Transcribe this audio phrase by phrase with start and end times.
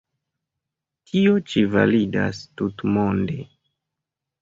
[1.11, 3.41] Tio ĉi validas tutmonde.